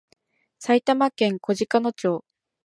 [0.57, 2.25] 埼玉県小鹿野町